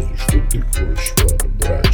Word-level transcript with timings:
что 0.00 0.16
что 0.16 0.40
ты 0.48 0.62
хочешь, 0.62 1.14
брат? 1.58 1.91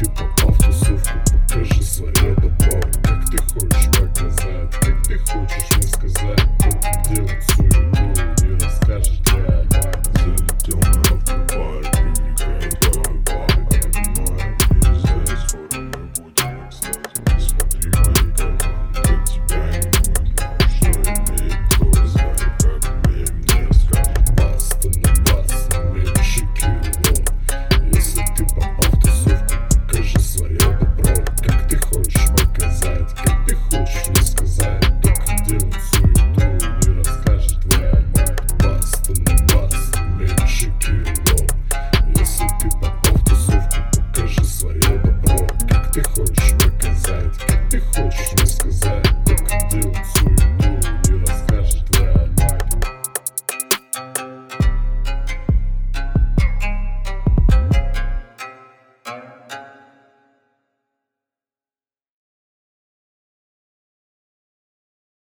people. 0.00 0.29